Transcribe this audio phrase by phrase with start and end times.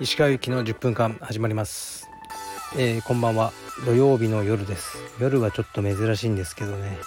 [0.00, 2.08] 石川行きの10分間始まります、
[2.76, 3.52] えー、こんばんは。
[3.84, 4.98] 土曜日の夜です。
[5.18, 6.98] 夜はちょっと珍しいんですけどね。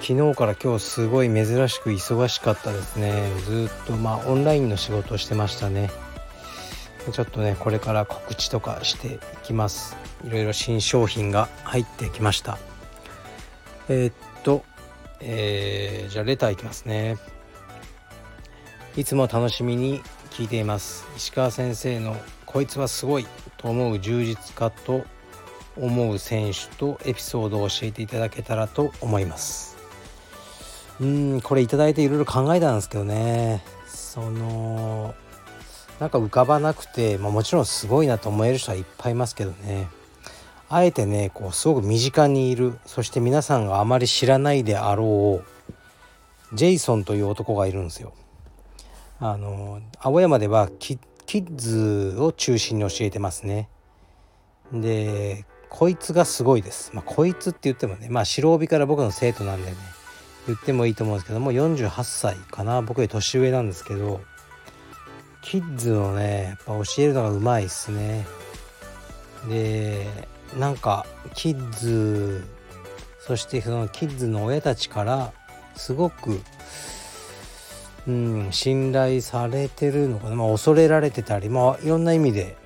[0.00, 3.30] 昨日から今日すごい珍しく忙しかったですね。
[3.44, 5.90] ずっとまあオンラインの仕事をしてましたね。
[7.12, 9.96] ちょっとねこれから告知とかしていきます。
[10.24, 12.58] いろいろ新商品が入ってきました。
[13.88, 14.64] えー、っと
[15.24, 17.16] えー、じゃあレターいきますね。
[18.96, 21.06] いつも楽しみに聞いています。
[21.16, 25.04] 石川先生のこいつはすごいと思う充実家と
[25.76, 29.76] 思う選手とエピソードを教えていただけたらと思います。
[31.00, 33.62] うんこれ頂いていろいろ考えたんですけどね。
[33.86, 35.14] その
[36.00, 39.88] なんか浮かばなくて、まあ、もちろんすごいなと思える人はいっぱいいますけどね。
[40.74, 48.14] あえてねこうすごく身近にいるそして皆さんがあまり知らないであろうジェイソンという男がいるんですよ。
[49.20, 53.68] あの青山ではキッズを中心に教えてますね。
[54.72, 59.76] でこいつがすごいです、まあ、こいつって言ってもねまあ白帯から僕の生徒なんでね
[60.46, 64.22] 言ってもいいと思うんですけども48歳かな僕より年上なんですけど
[65.42, 68.26] キッズをねやっぱ教えるのがうまいっすね。
[69.48, 72.44] でなんかキッズ
[73.20, 75.32] そしてそのキッズの親たちから
[75.76, 76.40] すごく
[78.06, 82.56] うん、信頼されてるのかな、まあ、恐れられてたり、まあ、いろんな意味で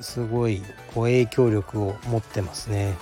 [0.00, 0.62] すごい
[0.94, 2.94] こう影響力を持ってますね。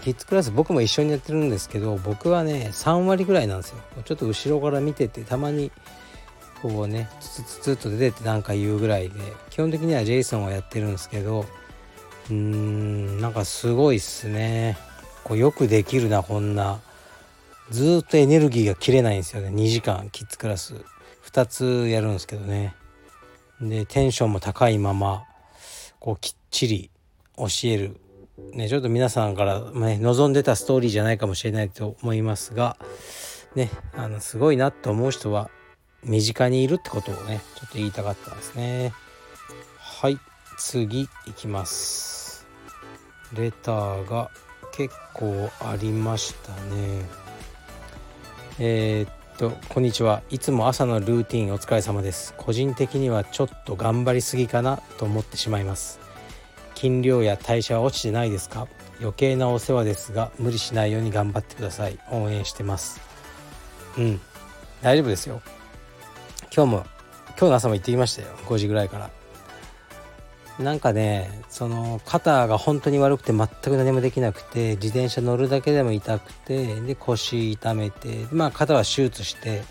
[0.00, 5.70] キッズクラス僕も一緒にやってるんですけど僕はね3割ぐらいなんですよちょっと後ろから見ててたまに
[6.62, 11.44] こうねツツツツと出てって何か言うぐらいで基本的にはジェイソンはやってるんですけど
[12.32, 14.78] うんなんかすごいっすね。
[15.22, 16.80] こうよくできるなこんな。
[17.70, 19.48] ずっとエネルギーが切れないんですよね。
[19.48, 20.74] 2時間キッズクラス。
[21.26, 22.74] 2つやるんですけどね。
[23.60, 25.24] でテンションも高いまま
[26.00, 26.90] こうきっちり
[27.36, 28.00] 教える。
[28.54, 32.78] ねちょっと皆さんから、ね、望んでたストーリーじゃないかもしれないと思いますが
[33.54, 35.50] ねあのすごいなと思う人は
[36.02, 38.92] 身近にいるってことをねちょっと言いたかったんですね。
[39.78, 40.18] はい
[40.58, 42.21] 次いきます。
[43.34, 44.30] レターが
[44.72, 47.06] 結構ありましたね。
[48.58, 50.22] えー、っとこんにちは。
[50.30, 52.34] いつも朝のルーティンお疲れ様です。
[52.36, 55.98] 個人的にはちょっと頑張りすぎかなと思ってしまいます。
[56.74, 58.68] 筋量や代謝は落ちてないですか？
[59.00, 61.98] 余計なお世話ですが無理しないように頑張ってください。
[62.10, 63.00] 応援してます。
[63.96, 64.20] うん。
[64.82, 65.40] 大丈夫ですよ。
[66.54, 66.84] 今日も
[67.28, 68.28] 今日の朝も行ってきましたよ。
[68.44, 69.10] 5時ぐらいから。
[70.62, 79.62] なんかねその肩が本当に悪くて全く何もできなくて自転車乗るだけでも痛くてで腰痛めてまあ肩は手術して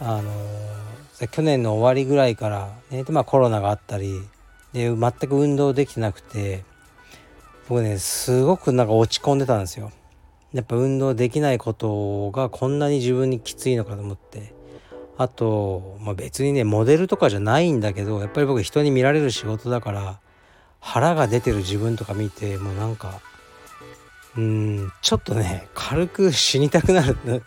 [0.00, 0.30] あの
[1.30, 4.20] 去年の終わりぐらいから、ね、でまあコロナがあったり
[4.72, 6.64] で全く運動できてなくて
[7.68, 9.92] 僕ねすごくなんか落ち込んでたんですよ。
[10.52, 14.54] やっぱ運動できないことがこんなに自分にきついのかと思って
[15.18, 20.20] あと、まあ、別にねモデルとかじゃないんだけどやっぱり僕人に見られる仕事だから
[20.80, 23.20] 腹が出てる自分とか見てもうなんか
[24.36, 27.42] うんちょっとね軽く死にたくなる。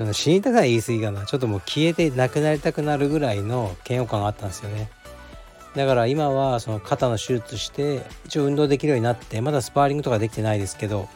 [0.12, 1.26] 死にたくない言い過ぎかな。
[1.26, 4.88] ちょっともう消えてなくなりたくなるぐらいの嫌悪感があったんですよね。
[5.76, 11.08] だから今はその肩の手術して一応運動できるようになってまだスパーリングとかできてないですけど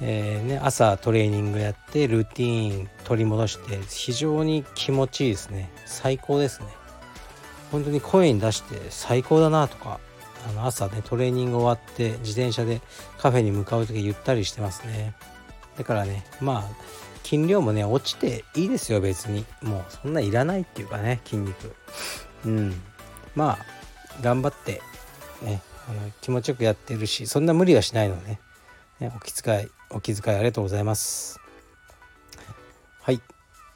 [0.00, 5.70] えーね、朝トレーニングやってルーティーン取り戻して非常に気持ちいいですね。
[5.86, 6.66] 最高ですね。
[7.72, 9.98] 本当に声に出して最高だなとか
[10.48, 12.80] あの朝ねトレーニング終わって自転車で
[13.18, 15.14] カフェに向かう時ゆったりしてますね。
[15.78, 16.64] だからねまあ
[17.24, 19.46] 筋量もね落ちていいですよ別に。
[19.62, 21.74] もうそんないらないっていうかね筋肉。
[22.44, 22.82] うん。
[23.34, 23.58] まあ
[24.20, 24.82] 頑張って
[25.42, 28.40] ねあの気持ちよくやってるしそんな無理はしないのね。
[29.00, 31.40] ね、お気遣いお気遣いありがとうございます。
[33.00, 33.20] はい。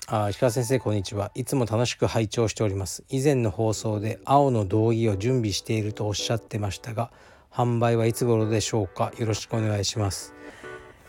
[0.09, 1.31] あ石川先生こんにちは。
[1.35, 3.05] いつも楽しく拝聴しております。
[3.09, 7.11] 以前の放送で青の道着を準備しているとおっしゃってましたが
[7.53, 9.13] 販売はいつ頃でしょうか？
[9.19, 10.35] よろしくお願いします。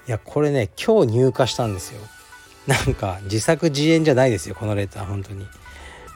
[0.07, 2.01] いやこれね今日入荷したんですよ。
[2.68, 5.47] なんか自作自演じゃないですよこのレター本当に。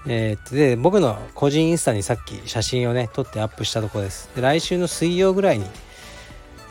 [0.08, 4.30] えー、っとで僕の個人インスタにさっき写真をね撮ってアップしたとこです。
[4.36, 5.66] で来週の水曜ぐらいに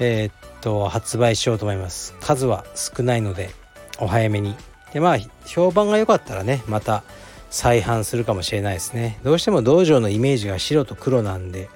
[0.00, 2.14] えー、っと発売しようと思います。
[2.20, 3.50] 数は少ないので
[3.98, 4.54] お早めに。
[4.92, 7.02] でまあ評判が良かったらねまた
[7.50, 9.18] 再販するかもしれないですね。
[9.22, 11.68] どうしても道場のイメージが白と黒なんで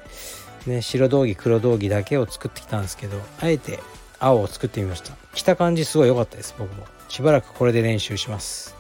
[0.67, 3.81] ね白道着黒道着だけを作ってきたんですけどあえて
[4.19, 5.13] 青を作ってみました。
[5.35, 6.87] 着た感じすごい良かったです僕も。
[7.09, 8.77] しばらくこれで練習します。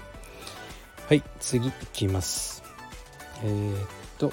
[1.08, 2.62] はい次いきます。
[3.44, 3.88] えー、っ
[4.19, 4.32] と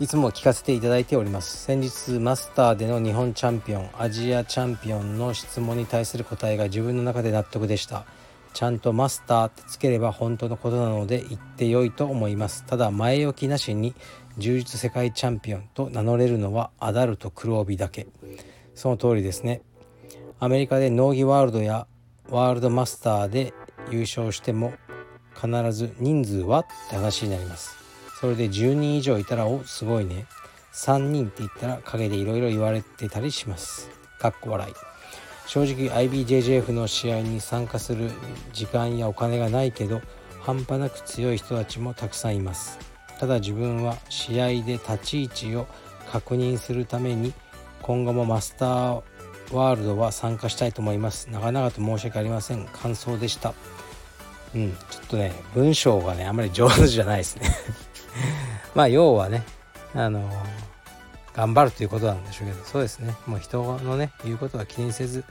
[0.00, 1.58] いつも聞かせていただいております。
[1.58, 8.06] 先日マスターでの日本チャンピオンアジアチャンピオンの質問に対する答えが自分の中で納得でした。
[8.54, 12.64] ちゃんとマスターってつければ本当のことなので言ってよいと思います。
[12.64, 13.94] ただ前置きなしに
[14.38, 18.06] 柔術世界チャンピオンと名乗れるのはアダルト黒帯だけ。
[18.74, 19.60] その通りですね。
[20.38, 21.86] アメリカで農技ワールドや
[22.30, 23.52] ワールドマスターで
[23.90, 24.72] 優勝しても
[25.34, 27.89] 必ず人数はって話になります。
[28.20, 30.26] それで10人以上いたらおすごいね。
[30.74, 33.88] 3人って言ったら陰でいろいろ言われてたりします。
[34.18, 34.74] かっこ笑い。
[35.46, 38.10] 正直 IBJJF の試合に参加する
[38.52, 40.02] 時間やお金がないけど
[40.40, 42.78] 半端なく強い人たちもたくさんいます。
[43.18, 45.66] ただ自分は試合で立ち位置を
[46.12, 47.32] 確認するために
[47.82, 49.02] 今後もマスター
[49.52, 51.28] ワールドは参加したいと思います。
[51.30, 52.66] 長々と申し訳ありません。
[52.66, 53.54] 感想でした。
[54.54, 57.50] うんちょっとね文章がねあんまり上手じゃないですね。
[58.74, 59.44] まあ要はね
[59.94, 60.30] あの
[61.34, 63.14] 頑張るということなんでしょうけどそうですね。
[63.26, 65.24] もう人のね言うことは気にせず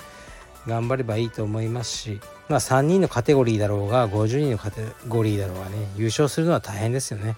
[0.68, 7.36] 頑張ればいいと思いますしまあ3人のカテゴリーだろうが50人のカテゴリーだろうがね優勝するのは大変ですよね。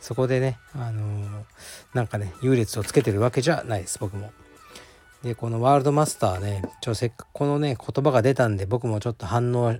[0.00, 1.44] そこでねあの、
[1.92, 4.30] なんかね優劣をつけてるわけじゃないです僕も。
[5.22, 9.76] でこのワールドマスターねちょせっかくこのね言葉が出たんで僕もちょっと反応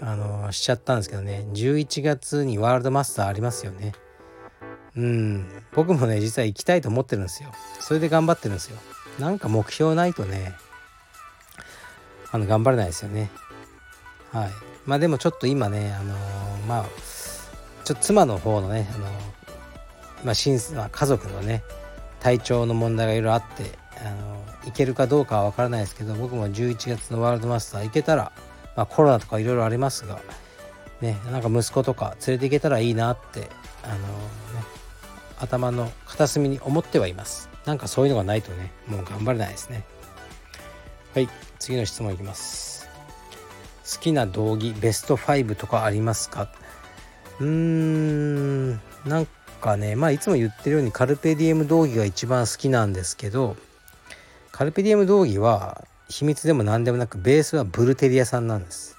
[0.00, 1.46] あのしちゃったんですけどね。
[1.52, 3.92] 11月にワールドマスターありますよね。
[4.96, 5.48] うん。
[5.72, 7.50] 僕もね実は行きたいと思ってるんですよ。
[7.80, 8.78] それで頑張ってるんですよ。
[9.18, 10.54] なんか目標ないとね
[12.30, 13.30] あの頑張れないですよね。
[14.32, 14.50] はい。
[14.86, 16.84] まあでもちょっと今ねあのー、まあ
[17.84, 19.06] ちょっと妻の方のねあの
[20.24, 21.62] まあ親まあ、家族のね
[22.20, 28.32] 体調の問題がいろいろあってあの行けるかどうかは分からないですけど僕も11月のワールドマスター行けたら
[28.78, 30.20] まあ、コロナとかいろいろありますが、
[31.00, 33.48] ね、なんか息子とか連れて行けたらいいなって
[33.82, 34.00] あの、ね、
[35.40, 37.50] 頭の片隅に思ってはいます。
[37.64, 39.84] なんかそういうのがないとねもう頑張れないですね。
[41.12, 41.28] はい
[41.58, 42.88] 次の質問いきます。
[43.84, 46.48] 好きな道着ベスト5とかありますか？
[47.40, 49.26] うーんなん
[49.60, 53.56] かねまあいつも言ってるようにカルペディエム道着が一番好きなんですけど
[54.52, 58.96] カルペディエム道着は秘密でも何でもなくベースはブルテリアさんなんです。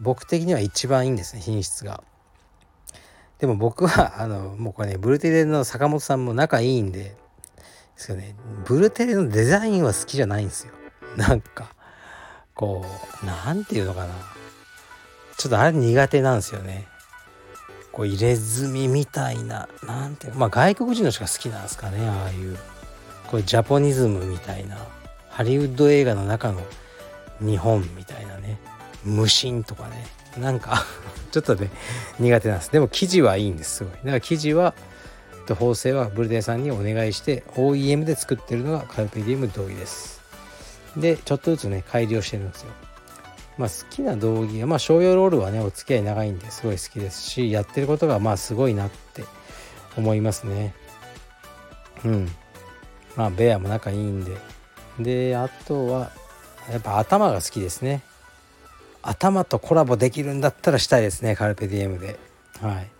[0.00, 2.02] 僕的には一番いいんですね品質が。
[3.38, 7.16] でも僕はあのもうこれねブルテリアの坂本さんも仲いいんでで
[7.96, 8.36] すよね。
[8.64, 10.72] ブルテリアのデザインは好きじゃないんですよ。
[11.16, 11.74] なんか
[12.54, 12.84] こ
[13.22, 14.14] う何て言うのかな。
[15.36, 16.86] ちょっとあれ苦手なんですよね。
[17.90, 22.56] こう入れ墨みたいななんてまあ外国人の人が好きなんですかねああいう。
[23.26, 24.78] これジャポニズムみたいな。
[25.32, 26.60] ハリウッド映画の中の
[27.40, 28.58] 日本みたいなね
[29.04, 30.06] 無心とかね
[30.38, 30.84] なんか
[31.32, 31.70] ちょっとね
[32.18, 32.70] 苦手なんです。
[32.70, 33.92] でも生地はいいんですすごい。
[33.92, 34.74] だから生地は
[35.48, 40.20] 縫製はブルデーさんにお願いして OEM で作ってるのがカルペディウム道着です。
[40.96, 42.68] でちょっとずつね改良してるんですよ。
[43.58, 49.24] まあ好きな道着はまあ商用ロールはねお付き合い長いんですごい好きですしやってることがまあすごいなって
[49.96, 50.74] 思いますね。
[52.04, 52.28] うん。
[53.16, 54.51] まあベアも仲いいんで。
[54.98, 56.10] であとは
[56.70, 58.02] やっぱ頭が好きですね。
[59.02, 62.18] 頭とコラボできるんだったらしたいですねカルペディエムで。
[62.60, 62.90] はい。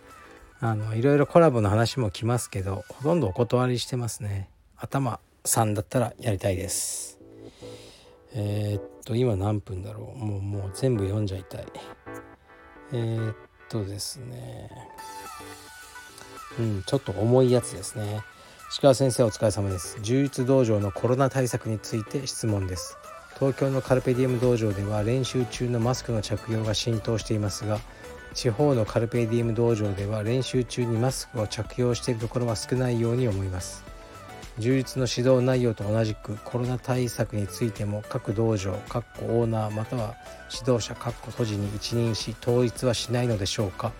[0.60, 4.48] あのいろいろコラボの話も来ますけどほとんどお断りしてますね。
[4.76, 7.18] 頭さんだったらやりたいです。
[8.34, 10.18] えー、っと今何分だろう。
[10.18, 11.66] もうもう全部読んじゃいたい。
[12.92, 13.36] えー、っ
[13.68, 14.70] とですね。
[16.58, 18.22] うんちょっと重いやつですね。
[18.72, 19.98] 石川先生お疲れ様です。
[20.00, 22.96] 柔術道場のコロナ対策について質問です。
[23.38, 27.80] 東京のカルペディウム道場では練習中のマスクの着用が浸透していますが
[28.32, 33.84] 地方のカルペディウム道場では練習中にマスクを着用しているところは少ないように思います。
[34.58, 40.14] 充実の指導内容と同じくコロナ対策についても各道場オーナーまたは
[40.50, 43.92] 指導者閉じに一任し統一はしないのでしょうか。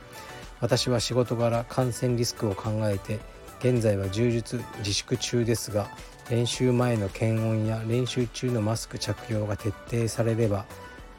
[0.61, 3.21] 私は仕事柄感染リスクを考えて
[3.63, 5.89] 現在は充実自粛中ですが
[6.29, 10.67] 練習前の検温や練習中のマスク着用が徹底されれば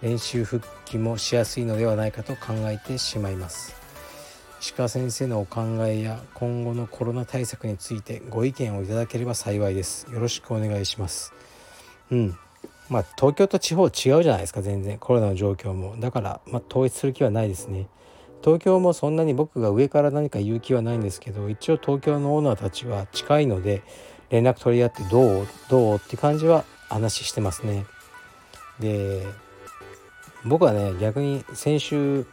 [0.01, 3.73] 練習復帰もしやすいのではないかと考えてしまいます。
[4.59, 10.05] 石川先生のお考えや今後のコロナ対策についてご意見をいただければ幸いです。
[10.11, 11.33] よろしくお願いします。
[12.11, 12.37] うん。
[12.89, 14.97] まあ東京と地方違うじゃないですか全然。
[14.97, 15.95] コロナの状況も。
[15.97, 17.87] だからまあ統一する気はないですね。
[18.43, 23.83] 東京もそんなに僕が上から何か言う気はないんですけど一応東京のオーナーたちは近いので
[24.29, 25.47] 連絡取り合ってどう？
[25.69, 25.95] どう？
[25.95, 27.85] って感じは話してますね。
[28.79, 29.25] で
[30.45, 32.25] 僕はね逆に先週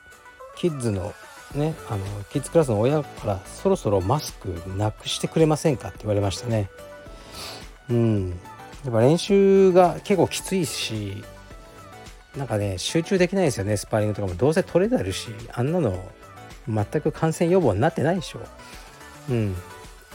[0.57, 1.13] キッズの
[1.55, 6.71] ねあのキッズクラスの親からそろそろマスクなくしてくれませんかって言われましたね。
[7.89, 8.31] うん。
[8.85, 11.23] やっぱ練習が結構きついし
[12.37, 14.35] なんかね集中できないですよねスパーリングとかも。
[14.35, 16.09] どうせ取れてるしあんなの
[16.69, 18.41] 全く感染予防になってないでしょ。
[19.31, 19.55] うん。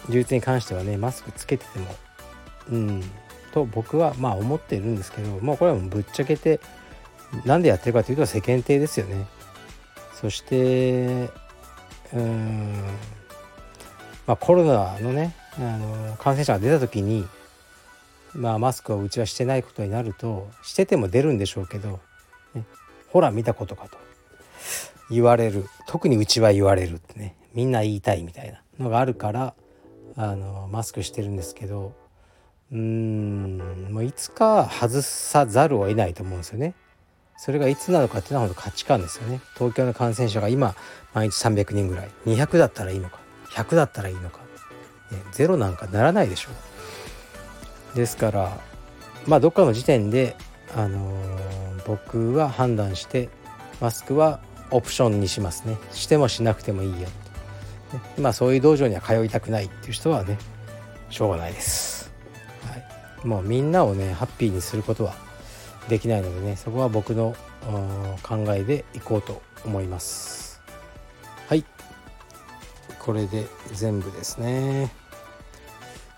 [0.09, 1.95] 充実に関してはねマスクつけてても。
[2.71, 3.03] うん。
[3.51, 6.59] と僕はまあ思ってるんですけどもうこれはもうぶっちゃけて
[7.45, 9.27] 何でやってるかというと世間体ですよね。
[10.13, 11.29] そして
[12.13, 12.83] うん。
[14.27, 17.27] まあコロナのねあの感染者が出た時に
[18.35, 21.99] まあマスクをうちはしてないことになるとしてても出るんでしょうけど、
[22.53, 22.63] ね、
[23.07, 23.97] ほら見たことかと
[25.09, 29.53] 言われる特にうちは言われるってねみんな言いたいみたいなのがあるから
[30.17, 31.93] あのマスクしてるんですけど
[32.71, 33.57] うーん
[33.91, 36.73] もういつか外さざるを得ないと思うんですよね。
[37.37, 39.41] それがいつなのかっていうのは本当価値観ですよね。
[39.55, 40.73] 東京の感染者が今
[41.13, 44.39] 毎日300人ぐらい200だったらいいのか100だったらいいのか、
[45.11, 46.74] ね、ゼロなんかならないでしょう。
[47.95, 48.59] ですから
[49.25, 50.35] まあどっかの時点で、
[50.75, 53.29] あのー、僕は判断して
[53.81, 54.39] マスクは
[54.71, 55.77] オプションにしますね。
[55.91, 57.07] してもしなくてもいいよ
[58.19, 60.37] まあそういう道場には通いたくないっていう人はね
[61.09, 62.11] しょうがないです、
[62.63, 62.75] は
[63.23, 65.15] い、もうみんなをねハッピーにすることは
[65.87, 67.35] できないのでねそこは僕の
[68.23, 70.61] 考えでいこうと思います。
[71.47, 71.63] はい。
[72.99, 74.91] これで全部ですね。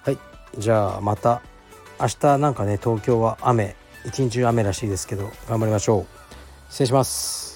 [0.04, 0.18] はい。
[0.58, 1.42] じゃあまた。
[2.00, 3.76] 明日なんかね東京は雨
[4.06, 6.06] 一日雨らしいですけど頑張りましょう。
[6.70, 7.47] 失礼します。